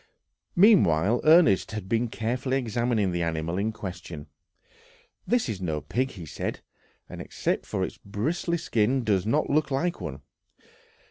[0.55, 4.25] Meanwhile Ernest had been carefully examining the animal in question.
[5.27, 6.61] "This is no pig," he said;
[7.07, 10.21] "and except for its bristly skin, does not look like one.